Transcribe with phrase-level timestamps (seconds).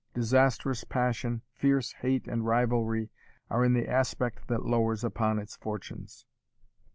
[0.15, 3.11] Disastrous passion, Fierce hate and rivalry,
[3.51, 6.25] are in the aspect That lowers upon its fortunes."